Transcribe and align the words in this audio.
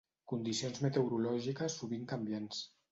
condicions 0.31 0.81
meteorològiques 0.87 1.81
sovint 1.83 2.13
canviants 2.15 2.69